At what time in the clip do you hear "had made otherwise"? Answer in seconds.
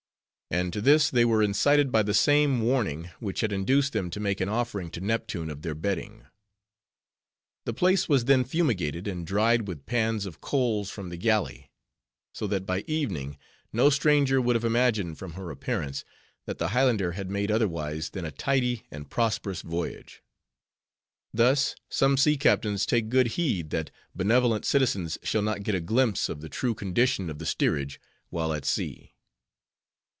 17.13-18.09